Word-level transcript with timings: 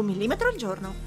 Un 0.00 0.06
millimetro 0.06 0.48
al 0.48 0.56
giorno. 0.56 1.06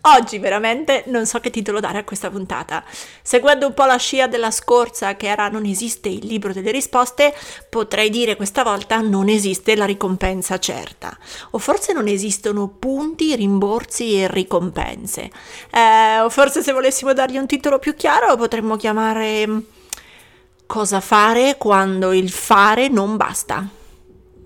Oggi 0.00 0.38
veramente 0.38 1.02
non 1.08 1.26
so 1.26 1.38
che 1.38 1.50
titolo 1.50 1.80
dare 1.80 1.98
a 1.98 2.04
questa 2.04 2.30
puntata. 2.30 2.82
Seguendo 3.20 3.66
un 3.66 3.74
po' 3.74 3.84
la 3.84 3.96
scia 3.96 4.26
della 4.26 4.50
scorsa 4.50 5.16
che 5.16 5.26
era 5.26 5.48
non 5.48 5.66
esiste 5.66 6.08
il 6.08 6.24
libro 6.24 6.52
delle 6.54 6.70
risposte, 6.70 7.34
potrei 7.68 8.08
dire 8.08 8.36
questa 8.36 8.62
volta 8.62 9.00
non 9.00 9.28
esiste 9.28 9.76
la 9.76 9.84
ricompensa 9.84 10.58
certa. 10.58 11.14
O 11.50 11.58
forse 11.58 11.92
non 11.92 12.08
esistono 12.08 12.68
punti, 12.68 13.36
rimborsi 13.36 14.18
e 14.18 14.28
ricompense. 14.28 15.30
Eh, 15.70 16.20
o 16.20 16.30
forse 16.30 16.62
se 16.62 16.72
volessimo 16.72 17.12
dargli 17.12 17.36
un 17.36 17.46
titolo 17.46 17.78
più 17.78 17.94
chiaro 17.94 18.34
potremmo 18.36 18.76
chiamare 18.76 19.62
Cosa 20.68 21.00
fare 21.00 21.56
quando 21.56 22.12
il 22.12 22.30
fare 22.30 22.88
non 22.88 23.16
basta 23.16 23.77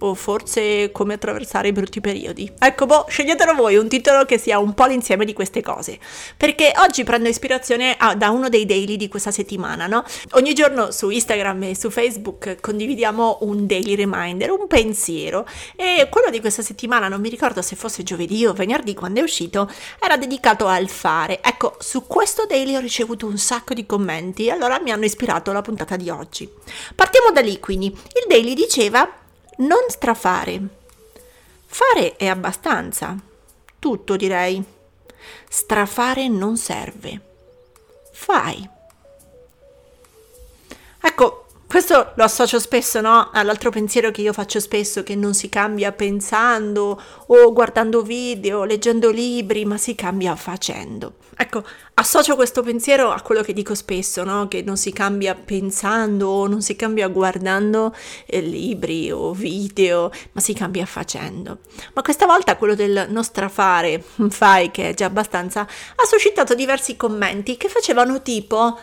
o 0.02 0.14
forse 0.14 0.90
come 0.92 1.14
attraversare 1.14 1.68
i 1.68 1.72
brutti 1.72 2.00
periodi. 2.00 2.50
Ecco, 2.58 2.86
boh, 2.86 3.06
sceglietelo 3.08 3.54
voi 3.54 3.76
un 3.76 3.88
titolo 3.88 4.24
che 4.24 4.38
sia 4.38 4.58
un 4.58 4.74
po' 4.74 4.86
l'insieme 4.86 5.24
di 5.24 5.32
queste 5.32 5.62
cose, 5.62 5.98
perché 6.36 6.72
oggi 6.78 7.04
prendo 7.04 7.28
ispirazione 7.28 7.96
a, 7.98 8.14
da 8.14 8.30
uno 8.30 8.48
dei 8.48 8.66
daily 8.66 8.96
di 8.96 9.08
questa 9.08 9.30
settimana, 9.30 9.86
no? 9.86 10.04
Ogni 10.32 10.54
giorno 10.54 10.90
su 10.90 11.10
Instagram 11.10 11.62
e 11.64 11.76
su 11.76 11.90
Facebook 11.90 12.60
condividiamo 12.60 13.38
un 13.42 13.66
daily 13.66 13.94
reminder, 13.94 14.50
un 14.50 14.66
pensiero 14.66 15.46
e 15.76 16.08
quello 16.10 16.30
di 16.30 16.40
questa 16.40 16.62
settimana, 16.62 17.08
non 17.08 17.20
mi 17.20 17.28
ricordo 17.28 17.62
se 17.62 17.76
fosse 17.76 18.02
giovedì 18.02 18.44
o 18.46 18.52
venerdì 18.52 18.94
quando 18.94 19.20
è 19.20 19.22
uscito, 19.22 19.70
era 20.00 20.16
dedicato 20.16 20.66
al 20.66 20.88
fare. 20.88 21.40
Ecco, 21.42 21.76
su 21.78 22.06
questo 22.06 22.46
daily 22.46 22.76
ho 22.76 22.80
ricevuto 22.80 23.26
un 23.26 23.38
sacco 23.38 23.74
di 23.74 23.86
commenti, 23.86 24.50
allora 24.50 24.80
mi 24.80 24.90
hanno 24.90 25.04
ispirato 25.04 25.50
alla 25.50 25.62
puntata 25.62 25.96
di 25.96 26.10
oggi. 26.10 26.50
Partiamo 26.94 27.30
da 27.30 27.40
lì 27.40 27.60
quindi. 27.60 27.86
Il 27.86 28.24
daily 28.28 28.54
diceva 28.54 29.21
non 29.62 29.88
strafare. 29.88 30.60
Fare 31.66 32.16
è 32.16 32.26
abbastanza. 32.26 33.16
Tutto 33.78 34.16
direi. 34.16 34.62
Strafare 35.48 36.28
non 36.28 36.56
serve. 36.56 37.20
Fai. 38.12 38.68
Ecco, 41.00 41.46
questo 41.72 42.12
lo 42.16 42.24
associo 42.24 42.58
spesso 42.58 43.00
no? 43.00 43.30
all'altro 43.32 43.70
pensiero 43.70 44.10
che 44.10 44.20
io 44.20 44.34
faccio 44.34 44.60
spesso, 44.60 45.02
che 45.02 45.16
non 45.16 45.32
si 45.32 45.48
cambia 45.48 45.90
pensando 45.90 47.00
o 47.28 47.50
guardando 47.50 48.02
video, 48.02 48.64
leggendo 48.64 49.10
libri, 49.10 49.64
ma 49.64 49.78
si 49.78 49.94
cambia 49.94 50.36
facendo. 50.36 51.14
Ecco, 51.34 51.64
associo 51.94 52.34
questo 52.34 52.62
pensiero 52.62 53.10
a 53.10 53.22
quello 53.22 53.40
che 53.40 53.54
dico 53.54 53.74
spesso, 53.74 54.22
no? 54.22 54.48
che 54.48 54.60
non 54.60 54.76
si 54.76 54.92
cambia 54.92 55.34
pensando 55.34 56.28
o 56.28 56.46
non 56.46 56.60
si 56.60 56.76
cambia 56.76 57.08
guardando 57.08 57.94
eh, 58.26 58.42
libri 58.42 59.10
o 59.10 59.32
video, 59.32 60.12
ma 60.32 60.42
si 60.42 60.52
cambia 60.52 60.84
facendo. 60.84 61.60
Ma 61.94 62.02
questa 62.02 62.26
volta 62.26 62.58
quello 62.58 62.74
del 62.74 63.06
non 63.08 63.24
strafare, 63.24 64.04
fai 64.28 64.70
che 64.70 64.90
è 64.90 64.94
già 64.94 65.06
abbastanza, 65.06 65.62
ha 65.62 66.04
suscitato 66.04 66.54
diversi 66.54 66.98
commenti 66.98 67.56
che 67.56 67.70
facevano 67.70 68.20
tipo, 68.20 68.78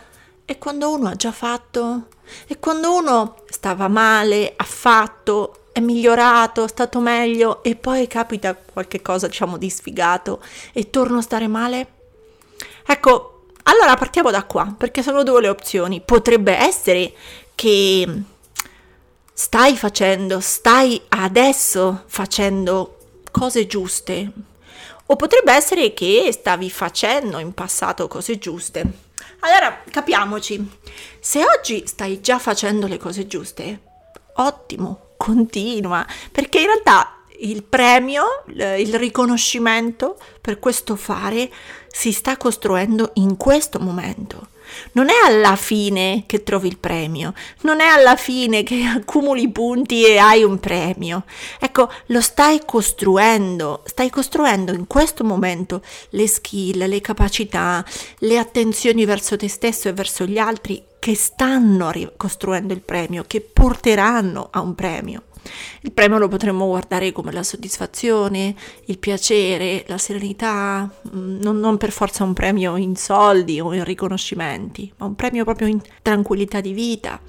e 0.50 0.58
quando 0.58 0.92
uno 0.92 1.06
ha 1.06 1.14
già 1.14 1.30
fatto? 1.30 2.08
E 2.48 2.58
quando 2.58 2.92
uno 2.92 3.36
stava 3.48 3.86
male, 3.86 4.54
ha 4.56 4.64
fatto, 4.64 5.66
è 5.70 5.78
migliorato, 5.78 6.64
è 6.64 6.68
stato 6.68 6.98
meglio 6.98 7.62
e 7.62 7.76
poi 7.76 8.08
capita 8.08 8.56
qualche 8.56 9.00
cosa, 9.00 9.28
diciamo, 9.28 9.56
di 9.56 9.70
sfigato 9.70 10.42
e 10.72 10.90
torno 10.90 11.18
a 11.18 11.22
stare 11.22 11.46
male? 11.46 11.92
Ecco, 12.84 13.44
allora 13.62 13.94
partiamo 13.94 14.32
da 14.32 14.42
qua, 14.42 14.74
perché 14.76 15.04
sono 15.04 15.22
due 15.22 15.40
le 15.40 15.48
opzioni. 15.50 16.00
Potrebbe 16.00 16.56
essere 16.56 17.12
che 17.54 18.22
stai 19.32 19.76
facendo, 19.76 20.40
stai 20.40 21.00
adesso 21.10 22.02
facendo 22.06 22.96
cose 23.30 23.68
giuste, 23.68 24.32
o 25.06 25.14
potrebbe 25.14 25.52
essere 25.52 25.94
che 25.94 26.30
stavi 26.32 26.68
facendo 26.70 27.38
in 27.38 27.54
passato 27.54 28.08
cose 28.08 28.36
giuste. 28.36 29.09
Allora, 29.40 29.82
capiamoci, 29.90 30.78
se 31.18 31.44
oggi 31.44 31.86
stai 31.86 32.20
già 32.20 32.38
facendo 32.38 32.86
le 32.86 32.98
cose 32.98 33.26
giuste, 33.26 33.80
ottimo, 34.34 35.08
continua, 35.16 36.06
perché 36.30 36.60
in 36.60 36.66
realtà 36.66 37.20
il 37.40 37.62
premio, 37.62 38.44
il 38.46 38.94
riconoscimento 38.94 40.18
per 40.40 40.58
questo 40.58 40.94
fare 40.96 41.50
si 41.88 42.12
sta 42.12 42.36
costruendo 42.36 43.12
in 43.14 43.36
questo 43.36 43.78
momento. 43.80 44.48
Non 44.92 45.08
è 45.08 45.14
alla 45.24 45.56
fine 45.56 46.24
che 46.26 46.42
trovi 46.42 46.68
il 46.68 46.78
premio, 46.78 47.34
non 47.62 47.80
è 47.80 47.86
alla 47.86 48.16
fine 48.16 48.62
che 48.62 48.84
accumuli 48.84 49.48
punti 49.50 50.04
e 50.04 50.18
hai 50.18 50.42
un 50.42 50.58
premio. 50.58 51.24
Ecco, 51.58 51.90
lo 52.06 52.20
stai 52.20 52.62
costruendo, 52.64 53.82
stai 53.84 54.10
costruendo 54.10 54.72
in 54.72 54.86
questo 54.86 55.24
momento 55.24 55.82
le 56.10 56.26
skill, 56.26 56.86
le 56.86 57.00
capacità, 57.00 57.84
le 58.18 58.38
attenzioni 58.38 59.04
verso 59.04 59.36
te 59.36 59.48
stesso 59.48 59.88
e 59.88 59.92
verso 59.92 60.24
gli 60.24 60.38
altri 60.38 60.82
che 60.98 61.14
stanno 61.14 61.90
costruendo 62.16 62.74
il 62.74 62.82
premio, 62.82 63.24
che 63.26 63.40
porteranno 63.40 64.48
a 64.50 64.60
un 64.60 64.74
premio. 64.74 65.22
Il 65.82 65.92
premio 65.92 66.18
lo 66.18 66.28
potremmo 66.28 66.66
guardare 66.66 67.12
come 67.12 67.32
la 67.32 67.42
soddisfazione, 67.42 68.54
il 68.86 68.98
piacere, 68.98 69.84
la 69.86 69.98
serenità, 69.98 70.90
mm, 71.14 71.40
non, 71.40 71.58
non, 71.58 71.76
per 71.76 71.90
forza 71.90 72.24
un 72.24 72.32
premio 72.32 72.76
in 72.76 72.96
soldi 72.96 73.60
o 73.60 73.72
in 73.72 73.84
riconoscimenti, 73.84 74.92
ma 74.98 75.06
un 75.06 75.14
premio 75.14 75.44
proprio 75.44 75.68
in 75.68 75.80
tranquillità 76.02 76.60
di 76.60 76.72
vita, 76.72 77.20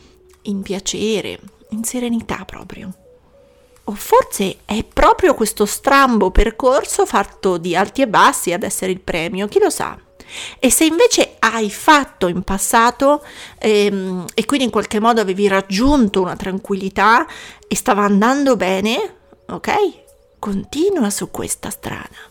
in 0.44 0.62
piacere, 0.62 1.40
in 1.70 1.84
serenità 1.84 2.44
proprio. 2.46 2.94
O 3.86 3.94
forse 3.94 4.58
è 4.66 4.84
proprio 4.84 5.34
questo 5.34 5.66
strambo 5.66 6.32
percorso 6.32 7.06
fatto 7.06 7.58
di 7.58 7.76
alti 7.76 8.02
e 8.02 8.08
bassi 8.08 8.54
ad 8.54 8.64
essere 8.64 8.92
il 8.92 9.00
premio, 9.02 9.48
chi 9.48 9.60
lo 9.60 9.70
sa? 9.70 9.98
E 10.60 10.72
se 10.72 10.86
invece 10.86 11.36
hai 11.40 11.70
fatto 11.70 12.28
in 12.28 12.44
passato 12.44 13.24
ehm, 13.60 14.26
e 14.34 14.46
quindi 14.46 14.66
in 14.66 14.72
qualche 14.72 15.00
modo 15.00 15.22
avevi 15.22 15.48
raggiunto 15.48 16.22
una 16.22 16.36
tranquillità 16.36 17.26
e 17.68 17.76
stava 17.76 18.04
andando 18.04 18.56
bene, 18.56 19.16
ok? 19.48 19.74
Continua 20.40 21.10
su 21.10 21.30
questa 21.32 21.70
strada. 21.70 22.30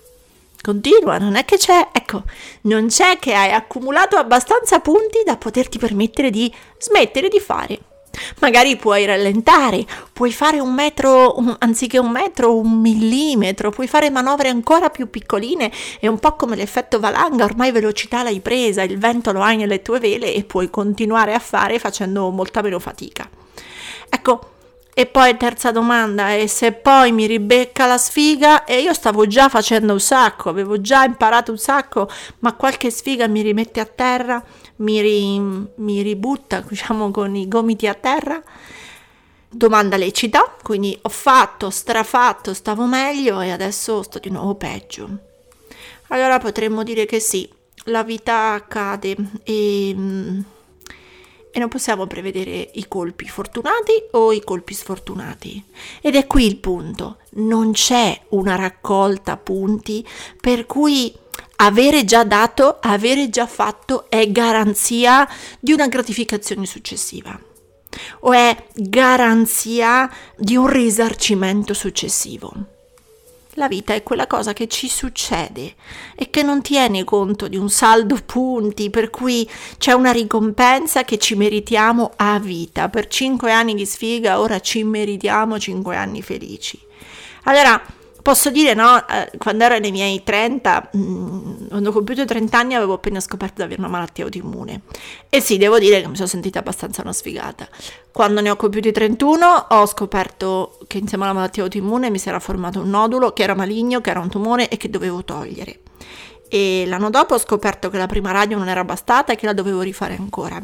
Continua, 0.62 1.16
non 1.16 1.36
è 1.36 1.44
che 1.46 1.56
c'è, 1.56 1.88
ecco, 1.92 2.24
non 2.62 2.88
c'è 2.88 3.18
che 3.18 3.34
hai 3.34 3.50
accumulato 3.50 4.16
abbastanza 4.16 4.80
punti 4.80 5.22
da 5.24 5.38
poterti 5.38 5.78
permettere 5.78 6.30
di 6.30 6.52
smettere 6.78 7.28
di 7.28 7.40
fare. 7.40 7.78
Magari 8.40 8.76
puoi 8.76 9.04
rallentare, 9.04 9.84
puoi 10.12 10.32
fare 10.32 10.60
un 10.60 10.72
metro, 10.74 11.38
un, 11.38 11.54
anziché 11.58 11.98
un 11.98 12.10
metro, 12.10 12.56
un 12.56 12.80
millimetro, 12.80 13.70
puoi 13.70 13.86
fare 13.86 14.10
manovre 14.10 14.48
ancora 14.48 14.90
più 14.90 15.08
piccoline, 15.08 15.70
è 15.98 16.06
un 16.06 16.18
po' 16.18 16.34
come 16.36 16.56
l'effetto 16.56 16.98
valanga, 17.00 17.44
ormai 17.44 17.70
velocità 17.72 18.22
l'hai 18.22 18.40
presa, 18.40 18.82
il 18.82 18.98
vento 18.98 19.32
lo 19.32 19.42
hai 19.42 19.56
nelle 19.56 19.82
tue 19.82 20.00
vele 20.00 20.34
e 20.34 20.44
puoi 20.44 20.70
continuare 20.70 21.34
a 21.34 21.38
fare 21.38 21.78
facendo 21.78 22.30
molta 22.30 22.62
meno 22.62 22.78
fatica. 22.78 23.28
Ecco, 24.08 24.50
e 24.92 25.06
poi 25.06 25.36
terza 25.36 25.70
domanda, 25.70 26.34
e 26.34 26.48
se 26.48 26.72
poi 26.72 27.12
mi 27.12 27.26
ribecca 27.26 27.86
la 27.86 27.96
sfiga 27.96 28.64
e 28.64 28.80
io 28.80 28.92
stavo 28.92 29.26
già 29.26 29.48
facendo 29.48 29.92
un 29.92 30.00
sacco, 30.00 30.48
avevo 30.48 30.80
già 30.80 31.04
imparato 31.04 31.52
un 31.52 31.58
sacco, 31.58 32.08
ma 32.40 32.54
qualche 32.54 32.90
sfiga 32.90 33.28
mi 33.28 33.40
rimette 33.40 33.80
a 33.80 33.86
terra, 33.86 34.44
mi, 34.80 35.00
ri, 35.00 35.38
mi 35.38 36.02
ributta, 36.02 36.60
diciamo, 36.66 37.10
con 37.10 37.34
i 37.34 37.48
gomiti 37.48 37.86
a 37.86 37.94
terra? 37.94 38.42
Domanda 39.52 39.96
lecita, 39.96 40.56
quindi 40.62 40.96
ho 41.02 41.08
fatto, 41.08 41.70
strafatto, 41.70 42.54
stavo 42.54 42.86
meglio 42.86 43.40
e 43.40 43.50
adesso 43.50 44.02
sto 44.02 44.18
di 44.18 44.30
nuovo 44.30 44.54
peggio. 44.54 45.08
Allora 46.08 46.38
potremmo 46.38 46.84
dire 46.84 47.04
che 47.04 47.18
sì, 47.18 47.48
la 47.84 48.04
vita 48.04 48.52
accade 48.52 49.16
e 49.42 49.94
e 51.52 51.58
non 51.58 51.68
possiamo 51.68 52.06
prevedere 52.06 52.70
i 52.74 52.86
colpi 52.86 53.28
fortunati 53.28 53.92
o 54.12 54.32
i 54.32 54.42
colpi 54.42 54.74
sfortunati. 54.74 55.62
Ed 56.00 56.14
è 56.14 56.26
qui 56.26 56.46
il 56.46 56.56
punto, 56.56 57.18
non 57.30 57.72
c'è 57.72 58.18
una 58.30 58.54
raccolta 58.54 59.36
punti 59.36 60.06
per 60.40 60.66
cui 60.66 61.12
avere 61.62 62.04
già 62.04 62.24
dato, 62.24 62.78
avere 62.80 63.28
già 63.28 63.46
fatto 63.46 64.08
è 64.08 64.30
garanzia 64.30 65.28
di 65.58 65.72
una 65.72 65.88
gratificazione 65.88 66.66
successiva. 66.66 67.38
o 68.20 68.32
è 68.32 68.66
garanzia 68.74 70.10
di 70.36 70.56
un 70.56 70.68
risarcimento 70.68 71.74
successivo. 71.74 72.52
La 73.54 73.66
vita 73.66 73.94
è 73.94 74.04
quella 74.04 74.28
cosa 74.28 74.52
che 74.52 74.68
ci 74.68 74.88
succede 74.88 75.74
e 76.14 76.30
che 76.30 76.42
non 76.42 76.62
tiene 76.62 77.02
conto 77.02 77.48
di 77.48 77.56
un 77.56 77.68
saldo 77.68 78.16
punti, 78.24 78.90
per 78.90 79.10
cui 79.10 79.48
c'è 79.76 79.92
una 79.92 80.12
ricompensa 80.12 81.02
che 81.02 81.18
ci 81.18 81.34
meritiamo 81.34 82.12
a 82.16 82.38
vita. 82.38 82.88
Per 82.88 83.08
cinque 83.08 83.50
anni 83.50 83.74
di 83.74 83.84
sfiga 83.84 84.38
ora 84.38 84.60
ci 84.60 84.84
meritiamo 84.84 85.58
cinque 85.58 85.96
anni 85.96 86.22
felici. 86.22 86.78
Allora, 87.44 87.82
Posso 88.22 88.50
dire, 88.50 88.74
no, 88.74 89.06
eh, 89.08 89.30
quando 89.38 89.64
ero 89.64 89.78
nei 89.78 89.90
miei 89.90 90.22
30, 90.22 90.90
mh, 90.92 91.68
quando 91.68 91.88
ho 91.88 91.92
compiuto 91.92 92.24
30 92.24 92.58
anni 92.58 92.74
avevo 92.74 92.94
appena 92.94 93.20
scoperto 93.20 93.56
di 93.56 93.62
avere 93.62 93.80
una 93.80 93.90
malattia 93.90 94.24
autoimmune. 94.24 94.82
E 95.28 95.40
sì, 95.40 95.56
devo 95.56 95.78
dire 95.78 96.00
che 96.00 96.08
mi 96.08 96.16
sono 96.16 96.28
sentita 96.28 96.58
abbastanza 96.58 97.02
una 97.02 97.12
sfigata. 97.12 97.68
Quando 98.12 98.40
ne 98.40 98.50
ho 98.50 98.56
compiuti 98.56 98.92
31 98.92 99.66
ho 99.70 99.86
scoperto 99.86 100.78
che 100.86 100.98
insieme 100.98 101.24
alla 101.24 101.32
malattia 101.32 101.62
autoimmune 101.62 102.10
mi 102.10 102.18
si 102.18 102.28
era 102.28 102.40
formato 102.40 102.80
un 102.80 102.90
nodulo 102.90 103.32
che 103.32 103.42
era 103.42 103.54
maligno, 103.54 104.00
che 104.00 104.10
era 104.10 104.20
un 104.20 104.28
tumore 104.28 104.68
e 104.68 104.76
che 104.76 104.90
dovevo 104.90 105.24
togliere. 105.24 105.80
E 106.48 106.84
l'anno 106.86 107.10
dopo 107.10 107.34
ho 107.34 107.38
scoperto 107.38 107.90
che 107.90 107.98
la 107.98 108.06
prima 108.06 108.32
radio 108.32 108.58
non 108.58 108.68
era 108.68 108.84
bastata 108.84 109.32
e 109.32 109.36
che 109.36 109.46
la 109.46 109.52
dovevo 109.52 109.80
rifare 109.80 110.16
ancora 110.16 110.60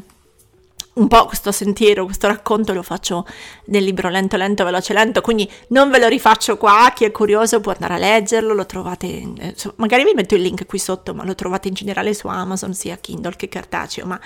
un 0.97 1.09
po' 1.09 1.27
questo 1.27 1.53
sentiero, 1.53 2.05
questo 2.05 2.27
racconto 2.27 2.73
lo 2.73 2.83
faccio 2.83 3.27
nel 3.67 3.85
libro 3.85 4.09
Lento 4.09 4.37
Lento 4.37 4.65
Veloce 4.65 4.93
Lento, 4.93 5.21
quindi 5.21 5.51
non 5.69 5.91
ve 5.91 5.99
lo 5.99 6.09
rifaccio 6.09 6.57
qua, 6.57 6.93
chi 6.95 7.05
è 7.05 7.11
curioso 7.11 7.61
può 7.61 7.73
andare 7.73 7.95
a 7.95 7.99
leggerlo, 7.99 8.55
lo 8.55 8.67
trovate, 8.67 9.07
eh, 9.07 9.55
magari 9.77 10.05
vi 10.05 10.13
metto 10.15 10.35
il 10.35 10.43
link 10.43 10.65
qui 10.67 10.79
sotto, 10.79 11.15
ma 11.15 11.25
lo 11.25 11.35
trovate 11.35 11.69
in 11.69 11.75
generale 11.75 12.15
su 12.15 12.29
Amazon, 12.29 12.73
sia 12.73 12.97
Kindle 12.97 13.37
che 13.37 13.49
cartaceo, 13.49 14.07
ma 14.07 14.19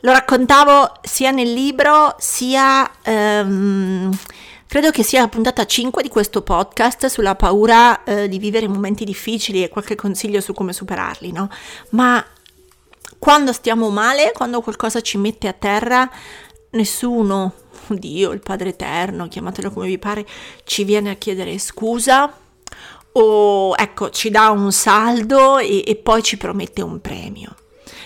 lo 0.00 0.12
raccontavo 0.12 0.92
sia 1.02 1.30
nel 1.30 1.52
libro 1.52 2.14
sia... 2.18 2.90
Um, 3.06 4.10
credo 4.66 4.90
che 4.90 5.02
sia 5.02 5.20
la 5.20 5.28
puntata 5.28 5.66
5 5.66 6.02
di 6.02 6.08
questo 6.08 6.40
podcast 6.40 7.04
sulla 7.06 7.34
paura 7.34 8.04
eh, 8.04 8.26
di 8.26 8.38
vivere 8.38 8.66
momenti 8.66 9.04
difficili 9.04 9.62
e 9.62 9.68
qualche 9.68 9.96
consiglio 9.96 10.40
su 10.40 10.54
come 10.54 10.72
superarli, 10.72 11.30
no? 11.30 11.50
Ma 11.90 12.24
quando 13.18 13.52
stiamo 13.52 13.90
male, 13.90 14.32
quando 14.34 14.60
qualcosa 14.60 15.00
ci 15.00 15.18
mette 15.18 15.48
a 15.48 15.52
terra, 15.52 16.10
nessuno, 16.70 17.52
Dio, 17.88 18.32
il 18.32 18.40
Padre 18.40 18.70
Eterno, 18.70 19.28
chiamatelo 19.28 19.70
come 19.70 19.86
vi 19.86 19.98
pare, 19.98 20.26
ci 20.64 20.84
viene 20.84 21.10
a 21.10 21.14
chiedere 21.14 21.58
scusa 21.58 22.32
o 23.12 23.74
ecco, 23.76 24.10
ci 24.10 24.30
dà 24.30 24.50
un 24.50 24.72
saldo 24.72 25.58
e, 25.58 25.84
e 25.86 25.96
poi 25.96 26.22
ci 26.22 26.36
promette 26.36 26.82
un 26.82 27.00
premio. 27.00 27.56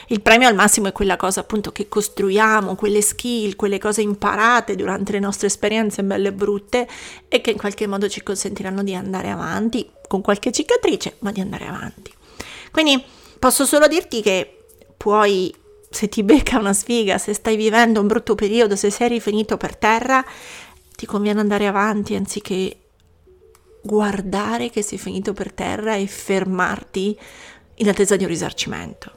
Il 0.09 0.21
premio 0.21 0.47
al 0.47 0.55
massimo 0.55 0.87
è 0.87 0.93
quella 0.93 1.17
cosa 1.17 1.41
appunto 1.41 1.73
che 1.73 1.89
costruiamo, 1.89 2.77
quelle 2.77 3.03
skill, 3.03 3.57
quelle 3.57 3.79
cose 3.79 4.03
imparate 4.03 4.77
durante 4.77 5.13
le 5.13 5.19
nostre 5.19 5.49
esperienze 5.49 6.05
belle 6.05 6.29
e 6.29 6.33
brutte 6.33 6.87
e 7.27 7.41
che 7.41 7.51
in 7.51 7.57
qualche 7.57 7.89
modo 7.89 8.09
ci 8.09 8.23
consentiranno 8.23 8.85
di 8.85 8.95
andare 8.95 9.31
avanti, 9.31 9.89
con 10.07 10.21
qualche 10.21 10.53
cicatrice, 10.53 11.17
ma 11.21 11.33
di 11.33 11.41
andare 11.41 11.67
avanti. 11.67 12.13
Quindi 12.71 13.03
posso 13.39 13.65
solo 13.65 13.89
dirti 13.89 14.23
che 14.23 14.56
puoi, 14.97 15.55
se 15.91 16.09
ti 16.09 16.23
becca 16.23 16.59
una 16.59 16.73
sfiga, 16.73 17.19
se 17.19 17.33
stai 17.33 17.57
vivendo 17.57 18.01
un 18.01 18.07
brutto 18.07 18.35
periodo, 18.35 18.77
se 18.77 18.91
sei 18.91 19.09
rifinito 19.09 19.57
per 19.57 19.77
terra, 19.77 20.25
ti 20.97 21.07
conviene 21.07 21.41
andare 21.41 21.67
avanti 21.67 22.15
anziché 22.15 22.77
guardare 23.83 24.71
che 24.71 24.83
sei 24.83 24.99
finito 24.99 25.33
per 25.33 25.53
terra 25.53 25.95
e 25.95 26.07
fermarti 26.07 27.19
in 27.77 27.89
attesa 27.89 28.17
di 28.17 28.25
un 28.25 28.31
risarcimento. 28.31 29.13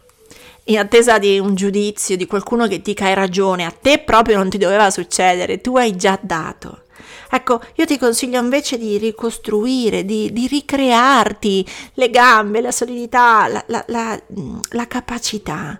In 0.66 0.78
attesa 0.78 1.18
di 1.18 1.40
un 1.40 1.56
giudizio, 1.56 2.16
di 2.16 2.28
qualcuno 2.28 2.68
che 2.68 2.81
dica 2.81 3.06
hai 3.06 3.16
ragione, 3.16 3.66
a 3.66 3.72
te 3.72 4.00
proprio 4.00 4.38
non 4.38 4.50
ti 4.50 4.60
doveva 4.60 4.92
succedere, 4.92 5.62
tu 5.62 5.76
hai 5.78 5.96
già 5.96 6.20
dato. 6.22 6.84
Ecco, 7.30 7.62
io 7.75 7.86
ti 7.86 7.98
consiglio 7.98 8.40
invece 8.40 8.78
di 8.78 8.98
ricostruire, 8.98 10.06
di, 10.06 10.31
di 10.31 10.48
ricrearti 10.48 11.68
le 11.94 12.10
gambe, 12.10 12.62
la 12.62 12.72
solidità, 12.72 13.48
la, 13.48 13.63
la, 13.68 13.84
la, 13.88 14.22
la 14.69 14.88
capacità 14.88 15.80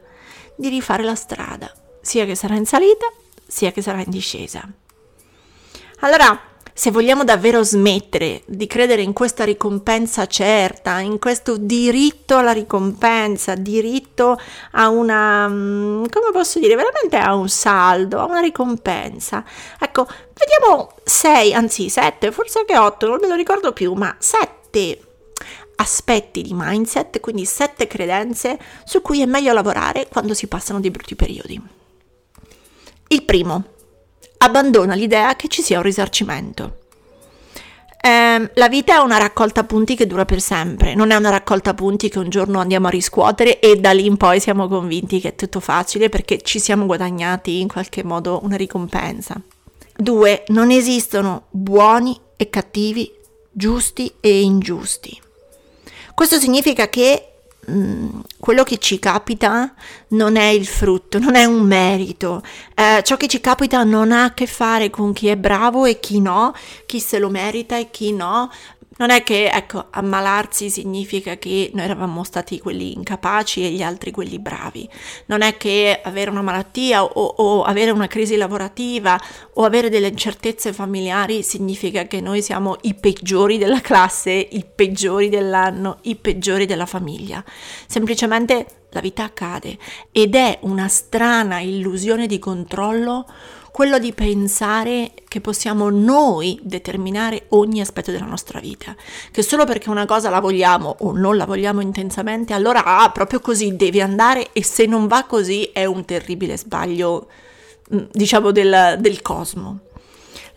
di 0.56 0.70
rifare 0.70 1.04
la 1.04 1.16
strada, 1.16 1.74
sia 2.02 2.26
che 2.26 2.36
sarà 2.36 2.56
in 2.56 2.66
salita, 2.66 3.08
sia 3.48 3.72
che 3.72 3.82
sarà 3.82 4.00
in 4.00 4.10
discesa. 4.10 4.68
Allora, 6.00 6.49
se 6.80 6.92
vogliamo 6.92 7.26
davvero 7.26 7.62
smettere 7.62 8.42
di 8.46 8.66
credere 8.66 9.02
in 9.02 9.12
questa 9.12 9.44
ricompensa 9.44 10.28
certa, 10.28 11.00
in 11.00 11.20
questo 11.20 11.58
diritto 11.58 12.38
alla 12.38 12.54
ricompensa, 12.54 13.56
diritto 13.56 14.40
a 14.72 14.88
una, 14.88 15.46
mm, 15.50 16.06
come 16.10 16.32
posso 16.32 16.58
dire, 16.58 16.76
veramente 16.76 17.18
a 17.18 17.36
un 17.36 17.50
saldo, 17.50 18.22
a 18.22 18.24
una 18.24 18.40
ricompensa. 18.40 19.44
Ecco, 19.78 20.08
vediamo 20.34 20.94
sei, 21.04 21.54
anzi 21.54 21.90
sette, 21.90 22.32
forse 22.32 22.60
anche 22.60 22.78
otto, 22.78 23.10
non 23.10 23.18
me 23.20 23.28
lo 23.28 23.36
ricordo 23.36 23.74
più, 23.74 23.92
ma 23.92 24.16
sette 24.18 25.02
aspetti 25.76 26.42
di 26.42 26.52
mindset, 26.54 27.20
quindi 27.20 27.44
sette 27.44 27.88
credenze 27.88 28.58
su 28.86 29.02
cui 29.02 29.20
è 29.20 29.26
meglio 29.26 29.52
lavorare 29.52 30.08
quando 30.08 30.34
si 30.34 30.48
passano 30.48 30.80
dei 30.80 30.92
brutti 30.92 31.18
periodi. 31.18 31.62
Il 33.10 33.24
primo, 33.26 33.66
abbandona 34.40 34.96
l'idea 34.96 35.36
che 35.36 35.48
ci 35.48 35.62
sia 35.62 35.78
un 35.78 35.84
risarcimento. 35.84 36.78
Eh, 38.02 38.52
la 38.54 38.70
vita 38.70 38.96
è 38.96 38.98
una 39.00 39.18
raccolta 39.18 39.66
punti 39.66 39.96
che 39.96 40.08
dura 40.08 40.24
per 40.24 40.40
sempre, 40.40 40.96
non 40.96 41.12
è 41.12 41.16
una 41.16 41.30
raccolta 41.30 41.74
punti 41.74 42.08
che 42.08 42.20
un 42.20 42.30
giorno 42.30 42.60
andiamo 42.60 42.88
a 42.88 42.92
riscuotere 42.92 43.60
e 43.60 43.76
da 43.76 43.92
lì 43.92 44.06
in 44.06 44.16
poi 44.16 44.40
siamo 44.40 44.70
convinti 44.70 45.20
che 45.20 45.30
è 45.30 45.36
tutto 45.36 45.60
facile 45.60 46.08
perché 46.08 46.42
ci 46.42 46.60
siamo 46.60 46.86
guadagnati 46.86 47.60
in 47.60 47.68
qualche 47.68 48.04
modo 48.04 48.40
una 48.44 48.56
ricompensa. 48.56 49.40
2. 49.98 50.46
Non 50.48 50.72
esistono 50.72 51.48
buoni 51.50 52.18
e 52.38 52.50
cattivi, 52.50 53.12
giusti 53.52 54.14
e 54.22 54.42
ingiusti. 54.42 55.22
Questo 56.14 56.40
significa 56.40 56.88
che 56.88 57.29
Mm, 57.70 58.22
quello 58.40 58.64
che 58.64 58.80
ci 58.80 58.98
capita 58.98 59.74
non 60.10 60.38
è 60.38 60.48
il 60.48 60.66
frutto, 60.66 61.20
non 61.20 61.36
è 61.36 61.46
un 61.46 61.62
merito. 61.62 62.42
Eh, 62.74 63.04
ciò 63.04 63.16
che 63.16 63.28
ci 63.28 63.40
capita 63.40 63.84
non 63.84 64.12
ha 64.12 64.24
a 64.26 64.34
che 64.34 64.48
fare 64.48 64.90
con 64.90 65.14
chi 65.14 65.28
è 65.28 65.38
bravo 65.38 65.86
e 65.86 66.00
chi 66.00 66.20
no, 66.20 66.54
chi 66.88 67.00
se 67.00 67.20
lo 67.20 67.30
merita 67.30 67.78
e 67.78 67.92
chi 67.92 68.12
no, 68.12 68.50
non 69.00 69.12
è 69.12 69.24
che, 69.24 69.50
ecco, 69.50 69.88
ammalarsi 69.90 70.70
significa 70.70 71.38
che 71.38 71.72
noi 71.74 71.86
eravamo 71.86 72.24
stati 72.26 72.60
quelli 72.60 72.94
incapaci 72.94 73.64
e 73.66 73.72
gli 73.72 73.82
altri 73.82 74.12
quelli 74.12 74.40
bravi. 74.40 74.88
Non 75.28 75.42
è 75.42 75.56
che 75.56 76.02
avere 76.04 76.30
una 76.30 76.42
malattia 76.42 77.04
o, 77.04 77.08
o 77.08 77.64
avere 77.64 77.92
una 77.92 78.08
crisi 78.08 78.36
lavorativa 78.36 79.18
o 79.54 79.64
avere 79.64 79.90
delle 79.90 80.08
incertezze 80.08 80.74
familiari 80.74 81.44
significa 81.44 82.08
che 82.08 82.20
noi 82.20 82.42
siamo 82.42 82.76
i 82.82 82.94
peggiori 82.94 83.58
della 83.58 83.80
classe, 83.80 84.32
i 84.32 84.66
peggiori 84.66 85.30
dell'anno, 85.30 86.00
i 86.02 86.18
peggiori 86.18 86.66
della 86.66 86.86
famiglia. 86.86 87.42
Semplicemente 87.88 88.66
la 88.90 89.00
vita 89.00 89.24
accade 89.24 89.78
ed 90.12 90.36
è 90.36 90.60
una 90.64 90.90
strana 90.90 91.60
illusione 91.60 92.28
di 92.28 92.38
controllo 92.38 93.26
quello 93.80 93.98
di 93.98 94.12
pensare 94.12 95.14
che 95.30 95.40
possiamo 95.40 95.90
noi 95.90 96.60
determinare 96.62 97.46
ogni 97.52 97.80
aspetto 97.80 98.12
della 98.12 98.26
nostra 98.26 98.60
vita, 98.60 98.94
che 99.32 99.42
solo 99.42 99.64
perché 99.64 99.90
una 99.90 100.06
cosa 100.06 100.30
la 100.30 100.42
vogliamo 100.42 100.98
o 101.00 101.14
non 101.14 101.38
la 101.38 101.46
vogliamo 101.46 101.80
intensamente, 101.80 102.52
allora 102.52 102.84
ah, 102.84 103.10
proprio 103.12 103.40
così 103.40 103.78
deve 103.78 104.02
andare 104.02 104.50
e 104.52 104.66
se 104.66 104.86
non 104.86 105.08
va 105.08 105.24
così 105.24 105.70
è 105.72 105.86
un 105.86 106.04
terribile 106.04 106.58
sbaglio, 106.58 107.30
mm, 107.96 108.08
diciamo, 108.12 108.52
del, 108.52 108.98
del 109.00 109.22
cosmo. 109.22 109.80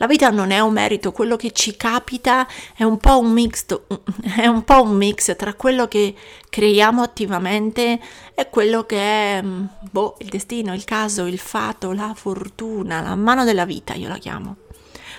La 0.02 0.08
vita 0.08 0.30
non 0.30 0.50
è 0.50 0.58
un 0.58 0.72
merito, 0.72 1.12
quello 1.12 1.36
che 1.36 1.52
ci 1.52 1.76
capita 1.76 2.48
è 2.76 2.82
un 2.82 2.98
po' 2.98 3.20
un 3.20 3.30
mix, 3.30 3.64
è 4.36 4.48
un 4.48 4.64
po' 4.64 4.82
un 4.82 4.96
mix 4.96 5.36
tra 5.36 5.54
quello 5.54 5.86
che 5.86 6.12
creiamo 6.50 7.02
attivamente 7.02 8.00
e 8.34 8.50
quello 8.50 8.84
che 8.84 8.98
è 8.98 9.40
mm, 9.40 9.64
boh, 9.92 10.16
il 10.18 10.28
destino, 10.28 10.74
il 10.74 10.82
caso, 10.82 11.26
il 11.26 11.38
fato, 11.38 11.92
la 11.92 12.14
fortuna, 12.16 13.00
la 13.00 13.14
mano 13.14 13.44
della 13.44 13.64
vita, 13.64 13.94
io 13.94 14.08
la 14.08 14.18
chiamo. 14.18 14.56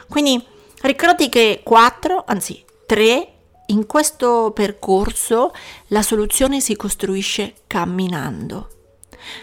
Quindi 0.10 0.44
ricordi 0.82 1.30
che 1.30 1.62
quattro, 1.63 2.25
anzi 2.28 2.62
tre, 2.86 3.36
in 3.68 3.86
questo 3.86 4.52
percorso 4.54 5.54
la 5.88 6.02
soluzione 6.02 6.60
si 6.60 6.75
costruisce 6.75 7.54
camminando. 7.68 8.68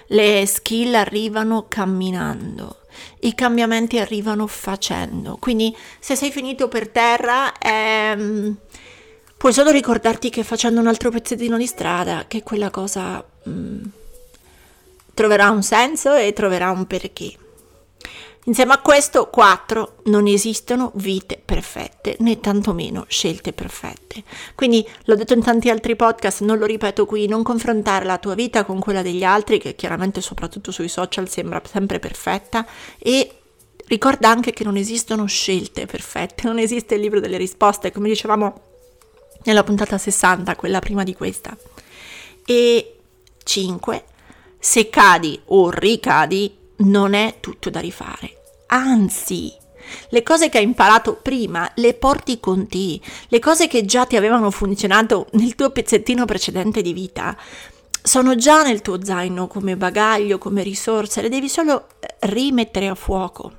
Le 0.09 0.45
skill 0.45 0.97
arrivano 0.97 1.65
camminando 1.67 2.80
i 3.21 3.35
cambiamenti 3.35 3.99
arrivano 3.99 4.47
facendo. 4.47 5.37
Quindi 5.39 5.75
se 5.99 6.17
sei 6.17 6.31
finito 6.31 6.69
per 6.69 6.89
terra, 6.89 7.53
ehm, 7.59 8.57
puoi 9.37 9.53
solo 9.53 9.71
ricordarti 9.71 10.31
che 10.31 10.45
facendo 10.45 10.81
un 10.81 10.87
altro 10.87 11.11
pezzettino 11.11 11.57
di 11.57 11.67
strada, 11.67 12.25
che 12.29 12.43
quella 12.43 12.71
cosa 12.71 13.25
mm, 13.49 13.83
troverà 15.15 15.51
un 15.51 15.63
senso 15.63 16.15
e 16.15 16.33
troverà 16.33 16.71
un 16.71 16.87
perché. 16.87 17.33
Insieme 18.45 18.73
a 18.73 18.79
questo, 18.79 19.29
4. 19.29 19.97
Non 20.05 20.27
esistono 20.27 20.93
vite 20.95 21.41
perfette, 21.45 22.17
né 22.21 22.41
tantomeno 22.41 23.05
scelte 23.07 23.53
perfette. 23.53 24.23
Quindi, 24.55 24.87
l'ho 25.05 25.15
detto 25.15 25.35
in 25.35 25.43
tanti 25.43 25.69
altri 25.69 25.95
podcast, 25.95 26.41
non 26.41 26.57
lo 26.57 26.65
ripeto 26.65 27.05
qui, 27.05 27.27
non 27.27 27.43
confrontare 27.43 28.07
la 28.07 28.17
tua 28.17 28.35
vita 28.35 28.65
con 28.65 28.81
quella 28.81 29.03
degli 29.03 29.23
altri, 29.25 29.59
che 29.59 29.75
chiaramente 29.75 30.23
soprattutto 30.23 30.73
sui 30.73 30.89
social 30.89 31.29
sembra 31.29 31.61
sempre 31.71 31.99
perfetta, 31.99 32.67
e 32.99 33.31
ricorda 33.87 34.31
anche 34.31 34.53
che 34.53 34.65
non 34.65 34.79
esistono 34.79 35.27
scelte 35.27 35.85
perfette, 35.85 36.47
non 36.47 36.59
esiste 36.59 36.95
il 36.95 37.03
libro 37.03 37.21
delle 37.21 37.37
risposte, 37.37 37.93
come 37.93 38.09
dicevamo 38.09 38.61
nella 39.45 39.65
puntata 39.65 39.99
60, 39.99 40.57
quella 40.57 40.79
prima 40.79 41.05
di 41.05 41.15
questa. 41.15 41.55
E 42.47 42.97
5. 43.45 44.05
Se 44.59 44.89
cadi 44.89 45.41
o 45.47 45.71
ricadi, 45.71 46.57
non 46.81 47.15
è 47.15 47.37
tutto 47.41 47.71
da 47.71 47.81
rifare. 47.81 48.37
Anzi, 48.67 49.53
le 50.11 50.23
cose 50.23 50.49
che 50.49 50.59
hai 50.59 50.65
imparato 50.65 51.19
prima 51.21 51.71
le 51.77 51.95
porti 51.95 52.39
con 52.39 52.67
te, 52.69 53.01
le 53.29 53.39
cose 53.39 53.67
che 53.67 53.85
già 53.85 54.07
ti 54.07 54.17
avevano 54.17 54.51
funzionato 54.51 55.27
nel 55.33 55.55
tuo 55.55 55.71
pezzettino 55.71 56.25
precedente 56.25 56.83
di 56.83 56.93
vita 56.93 57.37
sono 58.03 58.35
già 58.35 58.63
nel 58.63 58.81
tuo 58.81 59.05
zaino 59.05 59.47
come 59.47 59.77
bagaglio, 59.77 60.39
come 60.39 60.63
risorse, 60.63 61.21
le 61.21 61.29
devi 61.29 61.49
solo 61.49 61.87
rimettere 62.21 62.89
a 62.89 62.95
fuoco. 62.95 63.53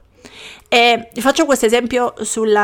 E 0.68 1.10
faccio 1.16 1.46
questo 1.46 1.66
esempio 1.66 2.14
sul 2.22 2.58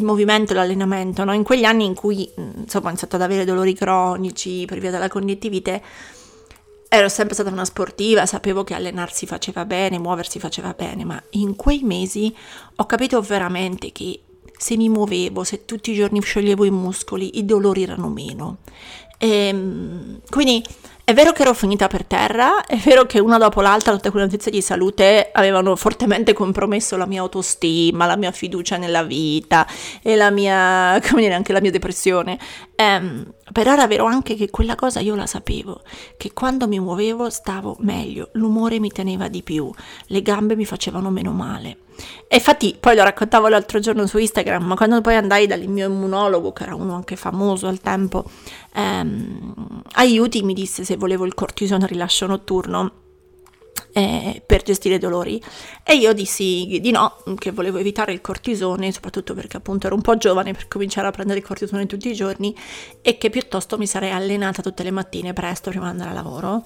movimento, 0.00 0.54
l'allenamento, 0.54 1.22
no? 1.24 1.32
in 1.34 1.42
quegli 1.42 1.64
anni 1.64 1.84
in 1.84 1.94
cui 1.94 2.28
insomma, 2.36 2.86
ho 2.86 2.88
iniziato 2.88 3.16
ad 3.16 3.22
avere 3.22 3.44
dolori 3.44 3.74
cronici 3.74 4.64
per 4.64 4.78
via 4.78 4.90
della 4.90 5.08
connettivite, 5.08 5.82
ero 6.94 7.08
sempre 7.08 7.32
stata 7.32 7.48
una 7.48 7.64
sportiva, 7.64 8.26
sapevo 8.26 8.64
che 8.64 8.74
allenarsi 8.74 9.24
faceva 9.24 9.64
bene, 9.64 9.98
muoversi 9.98 10.38
faceva 10.38 10.74
bene, 10.74 11.06
ma 11.06 11.22
in 11.30 11.56
quei 11.56 11.80
mesi 11.82 12.34
ho 12.76 12.84
capito 12.84 13.18
veramente 13.22 13.92
che 13.92 14.20
se 14.58 14.76
mi 14.76 14.90
muovevo, 14.90 15.42
se 15.42 15.64
tutti 15.64 15.92
i 15.92 15.94
giorni 15.94 16.20
scioglievo 16.20 16.66
i 16.66 16.70
muscoli, 16.70 17.38
i 17.38 17.46
dolori 17.46 17.84
erano 17.84 18.10
meno. 18.10 18.58
E, 19.16 19.28
ehm, 19.28 20.20
quindi 20.28 20.62
è 21.04 21.14
vero 21.14 21.32
che 21.32 21.42
ero 21.42 21.52
finita 21.52 21.88
per 21.88 22.04
terra, 22.04 22.64
è 22.64 22.76
vero 22.76 23.06
che 23.06 23.18
una 23.18 23.36
dopo 23.36 23.60
l'altra 23.60 23.92
tutte 23.92 24.10
quelle 24.10 24.26
notizie 24.26 24.52
di 24.52 24.62
salute 24.62 25.30
avevano 25.32 25.74
fortemente 25.76 26.32
compromesso 26.32 26.96
la 26.96 27.06
mia 27.06 27.22
autostima, 27.22 28.06
la 28.06 28.16
mia 28.16 28.30
fiducia 28.30 28.76
nella 28.76 29.02
vita 29.02 29.66
e 30.00 30.14
la 30.14 30.30
mia, 30.30 31.00
come 31.08 31.22
dire, 31.22 31.34
anche 31.34 31.52
la 31.52 31.60
mia 31.60 31.72
depressione. 31.72 32.38
Um, 32.74 33.32
però 33.52 33.74
era 33.74 33.86
vero 33.86 34.06
anche 34.06 34.34
che 34.34 34.50
quella 34.50 34.74
cosa 34.74 35.00
io 35.00 35.14
la 35.14 35.26
sapevo, 35.26 35.82
che 36.16 36.32
quando 36.32 36.66
mi 36.66 36.80
muovevo 36.80 37.28
stavo 37.30 37.76
meglio, 37.80 38.30
l'umore 38.32 38.80
mi 38.80 38.90
teneva 38.90 39.28
di 39.28 39.42
più, 39.42 39.70
le 40.06 40.22
gambe 40.22 40.56
mi 40.56 40.64
facevano 40.64 41.10
meno 41.10 41.32
male. 41.32 41.78
E 42.26 42.36
infatti 42.36 42.76
poi 42.80 42.96
lo 42.96 43.04
raccontavo 43.04 43.48
l'altro 43.48 43.78
giorno 43.78 44.06
su 44.06 44.18
Instagram, 44.18 44.64
ma 44.64 44.74
quando 44.74 45.00
poi 45.02 45.14
andai 45.14 45.46
dal 45.46 45.66
mio 45.66 45.88
immunologo, 45.88 46.52
che 46.52 46.62
era 46.62 46.74
uno 46.74 46.94
anche 46.94 47.14
famoso 47.16 47.68
al 47.68 47.80
tempo, 47.80 48.24
ehm, 48.74 49.82
aiuti 49.92 50.42
mi 50.42 50.54
disse 50.54 50.84
se 50.84 50.96
volevo 50.96 51.26
il 51.26 51.34
cortisone 51.34 51.86
rilascio 51.86 52.26
notturno 52.26 53.01
eh, 53.92 54.42
per 54.44 54.62
gestire 54.62 54.96
i 54.96 54.98
dolori. 54.98 55.42
E 55.84 55.94
io 55.94 56.12
dissi 56.12 56.78
di 56.80 56.90
no, 56.90 57.22
che 57.38 57.50
volevo 57.50 57.78
evitare 57.78 58.12
il 58.12 58.20
cortisone, 58.20 58.92
soprattutto 58.92 59.34
perché 59.34 59.56
appunto 59.56 59.86
ero 59.86 59.94
un 59.94 60.02
po' 60.02 60.16
giovane 60.16 60.52
per 60.52 60.68
cominciare 60.68 61.08
a 61.08 61.10
prendere 61.10 61.40
il 61.40 61.44
cortisone 61.44 61.86
tutti 61.86 62.08
i 62.08 62.14
giorni 62.14 62.54
e 63.00 63.18
che 63.18 63.30
piuttosto 63.30 63.78
mi 63.78 63.86
sarei 63.86 64.10
allenata 64.10 64.62
tutte 64.62 64.82
le 64.82 64.90
mattine 64.90 65.32
presto 65.32 65.70
prima 65.70 65.84
di 65.86 65.90
andare 65.90 66.10
a 66.10 66.14
lavoro 66.14 66.64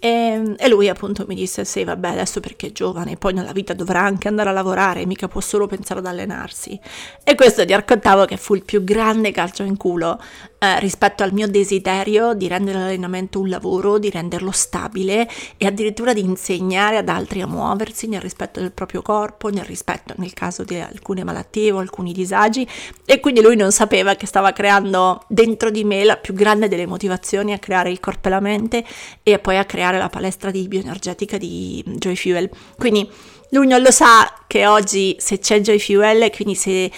e, 0.00 0.08
ehm, 0.08 0.54
e, 0.58 0.68
lui 0.68 0.88
appunto 0.88 1.24
mi 1.26 1.34
disse 1.34 1.64
sì 1.64 1.82
vabbè 1.82 2.08
adesso 2.08 2.40
perché 2.40 2.68
è 2.68 2.72
giovane 2.72 3.16
poi 3.16 3.32
nella 3.32 3.52
vita 3.52 3.74
dovrà 3.74 4.00
anche 4.00 4.28
andare 4.28 4.50
a 4.50 4.52
lavorare 4.52 5.06
mica 5.06 5.26
può 5.26 5.40
solo 5.40 5.66
pensare 5.66 6.00
ad 6.00 6.06
allenarsi. 6.06 6.78
E 7.24 7.34
questo 7.34 7.64
ti 7.64 7.72
raccontavo 7.72 8.24
che 8.24 8.36
fu 8.36 8.54
il 8.54 8.62
più 8.62 8.84
grande 8.84 9.32
calcio 9.32 9.62
in 9.64 9.76
culo 9.76 10.20
eh, 10.58 10.80
rispetto 10.80 11.22
al 11.22 11.32
mio 11.32 11.48
desiderio 11.48 12.34
di 12.34 12.48
rendere 12.48 12.78
l'allenamento 12.78 13.40
un 13.40 13.48
lavoro 13.48 13.98
di 13.98 14.10
renderlo 14.10 14.50
stabile 14.50 15.28
e 15.56 15.66
addirittura 15.66 16.12
di 16.12 16.20
insegnare 16.20 16.96
ad 16.96 17.08
altri 17.08 17.40
a 17.40 17.46
muoversi 17.46 18.06
nel 18.08 18.20
rispetto 18.20 18.60
del 18.60 18.72
proprio 18.72 19.02
corpo 19.02 19.48
nel 19.48 19.64
rispetto 19.64 20.14
nel 20.16 20.32
caso 20.32 20.64
di 20.64 20.78
alcune 20.78 21.24
malattie 21.24 21.72
o 21.72 21.78
alcuni 21.78 22.12
disagi. 22.12 22.66
E 23.04 23.20
quindi 23.20 23.40
lui 23.40 23.56
non 23.56 23.72
sapeva 23.72 24.14
che 24.14 24.26
stava 24.26 24.52
creando 24.52 25.24
dentro 25.26 25.70
di 25.70 25.84
me 25.84 26.04
la 26.04 26.16
più 26.16 26.34
grande 26.34 26.68
delle 26.68 26.86
motivazioni 26.86 27.52
a 27.52 27.58
creare 27.58 27.90
il 27.90 28.00
corpo 28.00 28.28
e 28.28 28.30
la 28.30 28.40
mente 28.40 28.84
e 29.22 29.38
poi 29.38 29.56
a 29.56 29.64
creare 29.64 29.87
creare 29.88 29.98
la 29.98 30.08
palestra 30.08 30.50
di 30.50 30.68
bioenergetica 30.68 31.38
di 31.38 31.82
Joy 31.86 32.14
Fuel. 32.14 32.50
Quindi 32.76 33.08
lui 33.50 33.66
non 33.66 33.80
lo 33.80 33.90
sa 33.90 34.44
che 34.46 34.66
oggi 34.66 35.16
se 35.18 35.38
c'è 35.38 35.60
Joy 35.60 35.78
Fuel, 35.78 36.30
quindi 36.30 36.54
se 36.54 36.90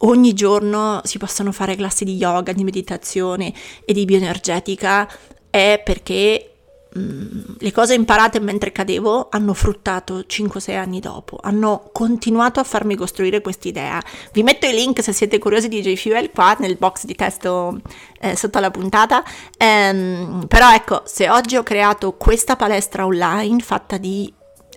ogni 0.00 0.32
giorno 0.32 1.00
si 1.04 1.18
possono 1.18 1.52
fare 1.52 1.76
classi 1.76 2.04
di 2.04 2.16
yoga, 2.16 2.52
di 2.52 2.64
meditazione 2.64 3.52
e 3.84 3.92
di 3.92 4.04
bioenergetica, 4.04 5.08
è 5.50 5.80
perché 5.84 6.51
Mm, 6.98 7.54
le 7.58 7.72
cose 7.72 7.94
imparate 7.94 8.38
mentre 8.38 8.70
cadevo 8.70 9.28
hanno 9.30 9.54
fruttato 9.54 10.18
5-6 10.18 10.76
anni 10.76 11.00
dopo, 11.00 11.38
hanno 11.40 11.88
continuato 11.90 12.60
a 12.60 12.64
farmi 12.64 12.96
costruire 12.96 13.40
quest'idea. 13.40 14.02
Vi 14.32 14.42
metto 14.42 14.66
i 14.66 14.72
link 14.72 15.02
se 15.02 15.12
siete 15.12 15.38
curiosi 15.38 15.68
di 15.68 15.80
JFuel 15.80 16.30
qua 16.30 16.54
nel 16.58 16.76
box 16.76 17.04
di 17.06 17.14
testo 17.14 17.80
eh, 18.20 18.36
sotto 18.36 18.58
la 18.58 18.70
puntata. 18.70 19.24
Ehm, 19.56 20.44
però 20.48 20.74
ecco, 20.74 21.02
se 21.06 21.30
oggi 21.30 21.56
ho 21.56 21.62
creato 21.62 22.12
questa 22.12 22.56
palestra 22.56 23.06
online 23.06 23.60
fatta 23.60 23.96
di 23.96 24.30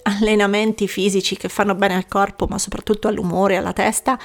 allenamenti 0.03 0.87
fisici 0.87 1.35
che 1.35 1.49
fanno 1.49 1.75
bene 1.75 1.95
al 1.95 2.07
corpo, 2.07 2.45
ma 2.47 2.57
soprattutto 2.57 3.09
all'umore 3.09 3.57
alla 3.57 3.73
testa, 3.73 4.17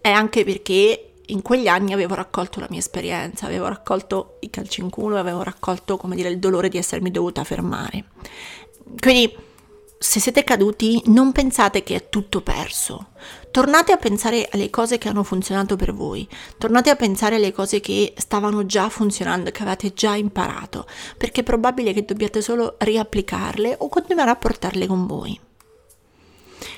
è 0.00 0.10
anche 0.10 0.44
perché 0.44 1.15
in 1.26 1.42
quegli 1.42 1.68
anni 1.68 1.92
avevo 1.92 2.14
raccolto 2.14 2.60
la 2.60 2.66
mia 2.70 2.78
esperienza, 2.78 3.46
avevo 3.46 3.68
raccolto 3.68 4.36
i 4.40 4.50
calci 4.50 4.80
in 4.80 4.90
culo, 4.90 5.18
avevo 5.18 5.42
raccolto, 5.42 5.96
come 5.96 6.16
dire, 6.16 6.28
il 6.28 6.38
dolore 6.38 6.68
di 6.68 6.78
essermi 6.78 7.10
dovuta 7.10 7.44
fermare. 7.44 8.04
Quindi, 9.00 9.34
se 9.98 10.20
siete 10.20 10.44
caduti, 10.44 11.02
non 11.06 11.32
pensate 11.32 11.82
che 11.82 11.94
è 11.94 12.08
tutto 12.08 12.42
perso. 12.42 13.08
Tornate 13.50 13.92
a 13.92 13.96
pensare 13.96 14.48
alle 14.52 14.68
cose 14.68 14.98
che 14.98 15.08
hanno 15.08 15.22
funzionato 15.22 15.76
per 15.76 15.94
voi, 15.94 16.28
tornate 16.58 16.90
a 16.90 16.96
pensare 16.96 17.36
alle 17.36 17.52
cose 17.52 17.80
che 17.80 18.12
stavano 18.16 18.66
già 18.66 18.88
funzionando, 18.88 19.50
che 19.50 19.62
avete 19.62 19.94
già 19.94 20.14
imparato, 20.14 20.86
perché 21.16 21.40
è 21.40 21.44
probabile 21.44 21.92
che 21.92 22.04
dobbiate 22.04 22.42
solo 22.42 22.76
riapplicarle 22.78 23.76
o 23.78 23.88
continuare 23.88 24.30
a 24.30 24.36
portarle 24.36 24.86
con 24.86 25.06
voi. 25.06 25.40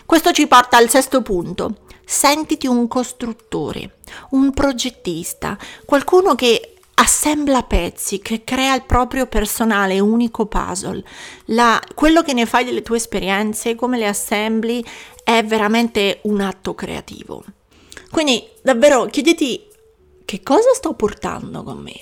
Questo 0.06 0.32
ci 0.32 0.46
porta 0.46 0.76
al 0.76 0.88
sesto 0.88 1.20
punto, 1.20 1.80
sentiti 2.10 2.66
un 2.66 2.88
costruttore, 2.88 3.98
un 4.30 4.50
progettista, 4.52 5.58
qualcuno 5.84 6.34
che 6.34 6.76
assembla 6.94 7.64
pezzi, 7.64 8.18
che 8.20 8.44
crea 8.44 8.74
il 8.74 8.84
proprio 8.84 9.26
personale 9.26 10.00
unico 10.00 10.46
puzzle. 10.46 11.04
La, 11.46 11.78
quello 11.94 12.22
che 12.22 12.32
ne 12.32 12.46
fai 12.46 12.64
delle 12.64 12.80
tue 12.80 12.96
esperienze, 12.96 13.74
come 13.74 13.98
le 13.98 14.06
assembli, 14.06 14.82
è 15.22 15.44
veramente 15.44 16.20
un 16.22 16.40
atto 16.40 16.74
creativo. 16.74 17.44
Quindi 18.10 18.42
davvero 18.62 19.04
chiediti 19.04 19.66
che 20.24 20.42
cosa 20.42 20.72
sto 20.72 20.94
portando 20.94 21.62
con 21.62 21.76
me. 21.76 21.92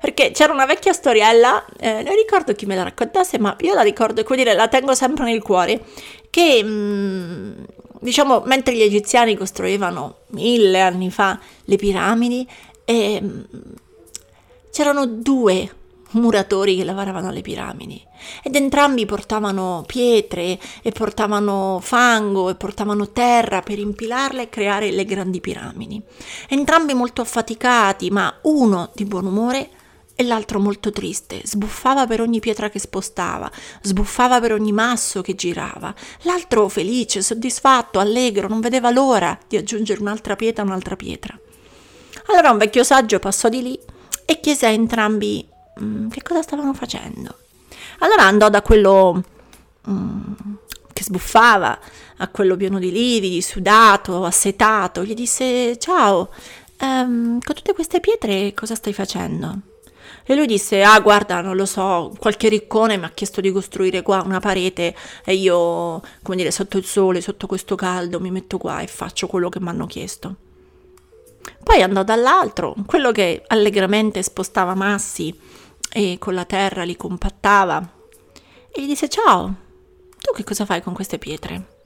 Perché 0.00 0.30
c'era 0.30 0.54
una 0.54 0.64
vecchia 0.64 0.94
storiella, 0.94 1.66
eh, 1.78 2.02
non 2.02 2.14
ricordo 2.14 2.54
chi 2.54 2.64
me 2.64 2.76
la 2.76 2.84
raccontasse, 2.84 3.38
ma 3.38 3.54
io 3.60 3.74
la 3.74 3.82
ricordo 3.82 4.22
e 4.22 4.24
quindi 4.24 4.44
la 4.44 4.68
tengo 4.68 4.94
sempre 4.94 5.26
nel 5.26 5.42
cuore, 5.42 5.84
che 6.30 6.62
mh, 6.62 6.68
mm, 6.68 7.64
diciamo, 8.00 8.42
mentre 8.46 8.74
gli 8.74 8.82
egiziani 8.82 9.36
costruivano 9.36 10.18
mille 10.28 10.80
anni 10.80 11.10
fa 11.10 11.38
le 11.64 11.76
piramidi, 11.76 12.46
eh, 12.84 13.22
c'erano 14.70 15.06
due 15.06 15.72
muratori 16.10 16.76
che 16.76 16.84
lavoravano 16.84 17.28
alle 17.28 17.42
piramidi 17.42 18.02
ed 18.42 18.56
entrambi 18.56 19.04
portavano 19.04 19.84
pietre 19.86 20.58
e 20.82 20.90
portavano 20.90 21.78
fango 21.82 22.48
e 22.48 22.54
portavano 22.54 23.10
terra 23.10 23.60
per 23.60 23.78
impilarle 23.78 24.42
e 24.42 24.48
creare 24.48 24.90
le 24.90 25.04
grandi 25.04 25.40
piramidi. 25.40 26.00
Entrambi 26.48 26.94
molto 26.94 27.20
affaticati, 27.20 28.10
ma 28.10 28.32
uno 28.42 28.90
di 28.94 29.04
buon 29.04 29.26
umore 29.26 29.70
e 30.20 30.24
l'altro 30.24 30.58
molto 30.58 30.90
triste, 30.90 31.42
sbuffava 31.44 32.04
per 32.04 32.20
ogni 32.20 32.40
pietra 32.40 32.70
che 32.70 32.80
spostava, 32.80 33.48
sbuffava 33.82 34.40
per 34.40 34.52
ogni 34.52 34.72
masso 34.72 35.22
che 35.22 35.36
girava. 35.36 35.94
L'altro 36.22 36.68
felice, 36.68 37.22
soddisfatto, 37.22 38.00
allegro, 38.00 38.48
non 38.48 38.58
vedeva 38.58 38.90
l'ora 38.90 39.38
di 39.46 39.56
aggiungere 39.56 40.00
un'altra 40.00 40.34
pietra, 40.34 40.64
un'altra 40.64 40.96
pietra. 40.96 41.38
Allora 42.26 42.50
un 42.50 42.58
vecchio 42.58 42.82
saggio 42.82 43.20
passò 43.20 43.48
di 43.48 43.62
lì 43.62 43.78
e 44.24 44.40
chiese 44.40 44.66
a 44.66 44.70
entrambi 44.70 45.46
mm, 45.80 46.08
che 46.08 46.22
cosa 46.22 46.42
stavano 46.42 46.74
facendo. 46.74 47.38
Allora 48.00 48.24
andò 48.24 48.48
da 48.48 48.60
quello 48.60 49.22
mm, 49.88 50.32
che 50.92 51.04
sbuffava, 51.04 51.78
a 52.16 52.26
quello 52.26 52.56
pieno 52.56 52.80
di 52.80 52.90
lividi, 52.90 53.40
sudato, 53.40 54.24
assetato, 54.24 55.04
gli 55.04 55.14
disse 55.14 55.78
ciao, 55.78 56.30
um, 56.80 57.38
con 57.38 57.54
tutte 57.54 57.72
queste 57.72 58.00
pietre 58.00 58.52
cosa 58.52 58.74
stai 58.74 58.92
facendo? 58.92 59.76
E 60.24 60.34
lui 60.34 60.46
disse, 60.46 60.82
ah 60.82 61.00
guarda, 61.00 61.40
non 61.40 61.56
lo 61.56 61.66
so, 61.66 62.12
qualche 62.18 62.48
riccone 62.48 62.96
mi 62.96 63.04
ha 63.04 63.10
chiesto 63.10 63.40
di 63.40 63.50
costruire 63.50 64.02
qua 64.02 64.22
una 64.24 64.40
parete 64.40 64.94
e 65.24 65.34
io, 65.34 66.00
come 66.22 66.36
dire, 66.36 66.50
sotto 66.50 66.76
il 66.76 66.84
sole, 66.84 67.20
sotto 67.20 67.46
questo 67.46 67.74
caldo, 67.74 68.20
mi 68.20 68.30
metto 68.30 68.58
qua 68.58 68.80
e 68.80 68.86
faccio 68.86 69.26
quello 69.26 69.48
che 69.48 69.60
mi 69.60 69.68
hanno 69.68 69.86
chiesto. 69.86 70.36
Poi 71.62 71.82
andò 71.82 72.02
dall'altro, 72.02 72.74
quello 72.86 73.12
che 73.12 73.42
allegramente 73.46 74.22
spostava 74.22 74.74
massi 74.74 75.38
e 75.90 76.16
con 76.18 76.34
la 76.34 76.44
terra 76.44 76.82
li 76.82 76.96
compattava, 76.96 77.96
e 78.70 78.82
gli 78.82 78.86
disse, 78.86 79.08
ciao, 79.08 79.54
tu 80.18 80.32
che 80.34 80.44
cosa 80.44 80.64
fai 80.64 80.82
con 80.82 80.92
queste 80.92 81.18
pietre? 81.18 81.76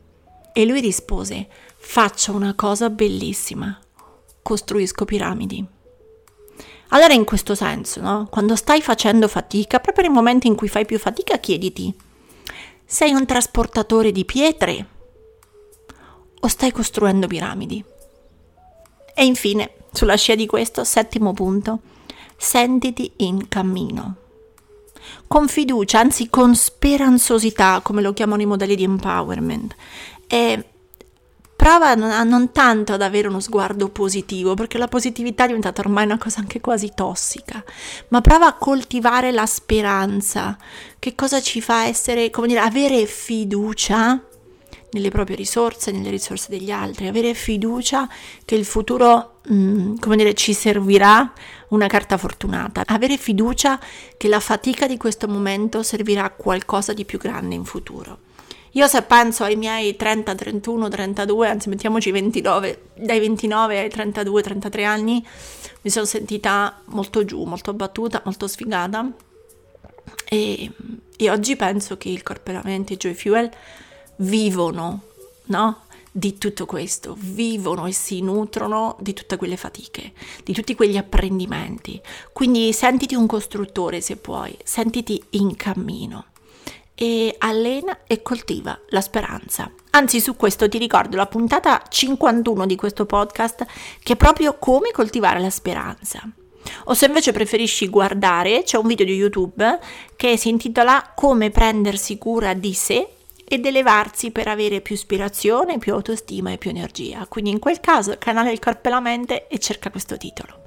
E 0.52 0.66
lui 0.66 0.80
rispose, 0.80 1.48
faccio 1.76 2.32
una 2.32 2.54
cosa 2.54 2.90
bellissima, 2.90 3.78
costruisco 4.42 5.04
piramidi. 5.04 5.66
Allora 6.94 7.14
in 7.14 7.24
questo 7.24 7.54
senso, 7.54 8.00
no? 8.00 8.28
quando 8.30 8.54
stai 8.54 8.82
facendo 8.82 9.26
fatica, 9.26 9.80
proprio 9.80 10.04
nei 10.04 10.14
momenti 10.14 10.46
in 10.46 10.54
cui 10.54 10.68
fai 10.68 10.84
più 10.84 10.98
fatica, 10.98 11.38
chiediti, 11.38 11.94
sei 12.84 13.12
un 13.12 13.24
trasportatore 13.24 14.12
di 14.12 14.26
pietre 14.26 14.86
o 16.38 16.46
stai 16.48 16.70
costruendo 16.70 17.26
piramidi? 17.26 17.82
E 19.14 19.24
infine, 19.24 19.72
sulla 19.90 20.16
scia 20.16 20.34
di 20.34 20.46
questo, 20.46 20.84
settimo 20.84 21.32
punto, 21.32 21.80
sentiti 22.36 23.12
in 23.18 23.48
cammino. 23.48 24.16
Con 25.26 25.48
fiducia, 25.48 25.98
anzi 25.98 26.28
con 26.28 26.54
speranzosità, 26.54 27.80
come 27.82 28.02
lo 28.02 28.12
chiamano 28.12 28.42
i 28.42 28.46
modelli 28.46 28.76
di 28.76 28.84
empowerment. 28.84 29.74
E 30.26 30.71
prova 31.62 31.90
a 31.90 32.24
non 32.24 32.50
tanto 32.50 32.92
ad 32.92 33.02
avere 33.02 33.28
uno 33.28 33.38
sguardo 33.38 33.88
positivo, 33.88 34.54
perché 34.54 34.78
la 34.78 34.88
positività 34.88 35.44
è 35.44 35.46
diventata 35.46 35.80
ormai 35.80 36.04
una 36.04 36.18
cosa 36.18 36.40
anche 36.40 36.60
quasi 36.60 36.90
tossica, 36.92 37.62
ma 38.08 38.20
prova 38.20 38.46
a 38.46 38.54
coltivare 38.54 39.30
la 39.30 39.46
speranza. 39.46 40.58
Che 40.98 41.14
cosa 41.14 41.40
ci 41.40 41.60
fa 41.60 41.84
essere, 41.84 42.30
come 42.30 42.48
dire, 42.48 42.58
avere 42.58 43.06
fiducia 43.06 44.20
nelle 44.90 45.10
proprie 45.10 45.36
risorse, 45.36 45.92
nelle 45.92 46.10
risorse 46.10 46.48
degli 46.50 46.72
altri, 46.72 47.06
avere 47.06 47.32
fiducia 47.32 48.08
che 48.44 48.56
il 48.56 48.64
futuro, 48.64 49.38
mh, 49.46 49.54
mm, 49.54 49.96
come 49.98 50.16
dire, 50.16 50.34
ci 50.34 50.54
servirà 50.54 51.32
una 51.68 51.86
carta 51.86 52.16
fortunata, 52.16 52.82
avere 52.86 53.16
fiducia 53.16 53.78
che 54.16 54.26
la 54.26 54.40
fatica 54.40 54.88
di 54.88 54.96
questo 54.96 55.28
momento 55.28 55.84
servirà 55.84 56.24
a 56.24 56.30
qualcosa 56.30 56.92
di 56.92 57.04
più 57.04 57.18
grande 57.18 57.54
in 57.54 57.64
futuro. 57.64 58.30
Io 58.72 58.86
se 58.86 59.02
penso 59.02 59.44
ai 59.44 59.56
miei 59.56 59.96
30, 59.96 60.34
31, 60.34 60.88
32, 60.88 61.48
anzi 61.48 61.68
mettiamoci 61.68 62.10
29, 62.10 62.90
dai 62.94 63.20
29 63.20 63.78
ai 63.78 63.90
32, 63.90 64.42
33 64.42 64.84
anni, 64.84 65.26
mi 65.82 65.90
sono 65.90 66.06
sentita 66.06 66.80
molto 66.86 67.24
giù, 67.24 67.44
molto 67.44 67.70
abbattuta, 67.70 68.22
molto 68.24 68.46
sfigata 68.46 69.12
e, 70.24 70.70
e 71.16 71.30
oggi 71.30 71.56
penso 71.56 71.98
che 71.98 72.08
il 72.08 72.22
corpo 72.22 72.50
e 72.50 72.54
la 72.54 72.62
mente, 72.64 72.96
Joy 72.96 73.12
Fuel, 73.12 73.50
vivono, 74.16 75.02
no? 75.46 75.82
di 76.10 76.36
tutto 76.38 76.64
questo, 76.64 77.14
vivono 77.18 77.86
e 77.86 77.92
si 77.92 78.20
nutrono 78.20 78.96
di 79.00 79.12
tutte 79.12 79.36
quelle 79.36 79.56
fatiche, 79.56 80.12
di 80.44 80.52
tutti 80.54 80.74
quegli 80.74 80.96
apprendimenti. 80.96 82.00
Quindi 82.32 82.72
sentiti 82.72 83.14
un 83.14 83.26
costruttore 83.26 84.00
se 84.00 84.16
puoi, 84.16 84.56
sentiti 84.62 85.22
in 85.30 85.56
cammino 85.56 86.31
e 87.02 87.34
allena 87.38 87.98
e 88.06 88.22
coltiva 88.22 88.78
la 88.90 89.00
speranza. 89.00 89.68
Anzi, 89.90 90.20
su 90.20 90.36
questo 90.36 90.68
ti 90.68 90.78
ricordo 90.78 91.16
la 91.16 91.26
puntata 91.26 91.82
51 91.88 92.64
di 92.64 92.76
questo 92.76 93.06
podcast 93.06 93.66
che 94.00 94.12
è 94.12 94.16
proprio 94.16 94.56
come 94.56 94.92
coltivare 94.92 95.40
la 95.40 95.50
speranza. 95.50 96.22
O 96.84 96.94
se 96.94 97.06
invece 97.06 97.32
preferisci 97.32 97.88
guardare, 97.88 98.62
c'è 98.62 98.78
un 98.78 98.86
video 98.86 99.04
di 99.04 99.14
YouTube 99.14 99.80
che 100.14 100.36
si 100.36 100.48
intitola 100.48 101.10
Come 101.16 101.50
prendersi 101.50 102.18
cura 102.18 102.54
di 102.54 102.72
sé 102.72 103.08
ed 103.48 103.66
elevarsi 103.66 104.30
per 104.30 104.46
avere 104.46 104.80
più 104.80 104.94
ispirazione, 104.94 105.78
più 105.78 105.94
autostima 105.94 106.52
e 106.52 106.56
più 106.56 106.70
energia. 106.70 107.26
Quindi 107.26 107.50
in 107.50 107.58
quel 107.58 107.80
caso 107.80 108.14
canale 108.16 108.52
il 108.52 108.60
corpo 108.60 108.86
e 108.86 108.90
la 108.92 109.00
mente 109.00 109.48
e 109.48 109.58
cerca 109.58 109.90
questo 109.90 110.16
titolo. 110.16 110.61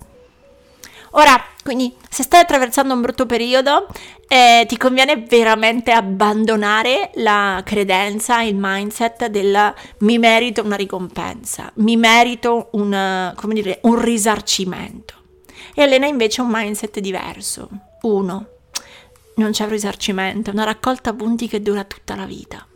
Ora, 1.17 1.41
quindi, 1.63 1.95
se 2.09 2.23
stai 2.23 2.41
attraversando 2.41 2.93
un 2.93 2.99
brutto 2.99 3.25
periodo, 3.25 3.87
eh, 4.27 4.65
ti 4.67 4.75
conviene 4.75 5.17
veramente 5.17 5.91
abbandonare 5.91 7.11
la 7.15 7.61
credenza, 7.63 8.41
il 8.41 8.55
mindset 8.57 9.27
del 9.27 9.73
mi 9.99 10.17
merito 10.17 10.61
una 10.61 10.75
ricompensa, 10.75 11.71
mi 11.75 11.95
merito 11.95 12.67
un, 12.73 13.33
come 13.33 13.53
dire, 13.53 13.79
un 13.83 13.99
risarcimento. 14.01 15.13
E 15.73 15.83
allena 15.83 16.05
invece 16.05 16.41
un 16.41 16.49
mindset 16.51 16.99
diverso. 16.99 17.69
Uno, 18.01 18.47
non 19.35 19.51
c'è 19.51 19.63
un 19.63 19.69
risarcimento, 19.69 20.49
è 20.49 20.53
una 20.53 20.65
raccolta 20.65 21.13
punti 21.13 21.47
che 21.47 21.61
dura 21.61 21.85
tutta 21.85 22.15
la 22.15 22.25
vita. 22.25 22.67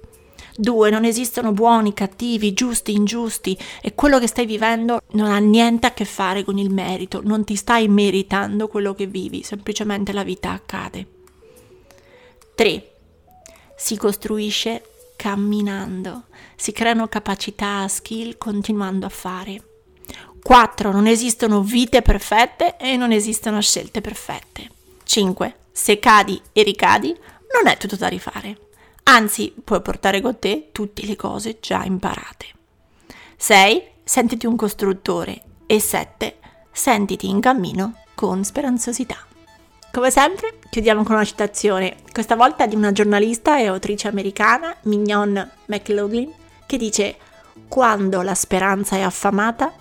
Due, 0.61 0.89
non 0.89 1.05
esistono 1.05 1.53
buoni, 1.53 1.93
cattivi, 1.93 2.53
giusti, 2.53 2.91
ingiusti 2.91 3.57
e 3.81 3.95
quello 3.95 4.19
che 4.19 4.27
stai 4.27 4.45
vivendo 4.45 4.99
non 5.11 5.31
ha 5.31 5.37
niente 5.37 5.87
a 5.87 5.93
che 5.93 6.03
fare 6.03 6.43
con 6.43 6.57
il 6.57 6.69
merito, 6.69 7.21
non 7.23 7.45
ti 7.45 7.55
stai 7.55 7.87
meritando 7.87 8.67
quello 8.67 8.93
che 8.93 9.05
vivi, 9.05 9.41
semplicemente 9.41 10.11
la 10.11 10.23
vita 10.23 10.51
accade. 10.51 11.07
3. 12.55 12.91
Si 13.77 13.95
costruisce 13.95 14.83
camminando, 15.15 16.23
si 16.57 16.73
creano 16.73 17.07
capacità, 17.07 17.87
skill 17.87 18.37
continuando 18.37 19.05
a 19.05 19.09
fare. 19.09 19.63
4. 20.43 20.91
Non 20.91 21.07
esistono 21.07 21.61
vite 21.61 22.01
perfette 22.01 22.75
e 22.75 22.97
non 22.97 23.13
esistono 23.13 23.61
scelte 23.61 24.01
perfette. 24.01 24.69
5. 25.05 25.55
Se 25.71 25.99
cadi 25.99 26.37
e 26.51 26.63
ricadi, 26.63 27.15
non 27.53 27.71
è 27.71 27.77
tutto 27.77 27.95
da 27.95 28.09
rifare 28.09 28.67
anzi 29.09 29.53
puoi 29.63 29.81
portare 29.81 30.21
con 30.21 30.37
te 30.37 30.69
tutte 30.71 31.05
le 31.05 31.15
cose 31.15 31.57
già 31.59 31.83
imparate. 31.83 32.45
6. 33.37 33.83
Sentiti 34.03 34.45
un 34.45 34.55
costruttore 34.55 35.41
e 35.65 35.79
7. 35.79 36.37
Sentiti 36.71 37.27
in 37.27 37.39
cammino 37.39 38.03
con 38.13 38.43
speranzosità. 38.43 39.17
Come 39.91 40.11
sempre, 40.11 40.59
chiudiamo 40.69 41.03
con 41.03 41.15
una 41.15 41.25
citazione, 41.25 41.97
questa 42.11 42.35
volta 42.35 42.67
di 42.67 42.75
una 42.75 42.91
giornalista 42.91 43.59
e 43.59 43.65
autrice 43.65 44.07
americana, 44.07 44.75
Mignon 44.83 45.51
McLaughlin, 45.65 46.31
che 46.67 46.77
dice: 46.77 47.17
Quando 47.67 48.21
la 48.21 48.35
speranza 48.35 48.95
è 48.95 49.01
affamata, 49.01 49.73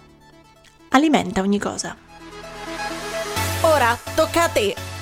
alimenta 0.90 1.42
ogni 1.42 1.58
cosa. 1.58 1.94
Ora 3.60 3.98
tocca 4.14 4.44
a 4.44 4.48
te 4.48 4.97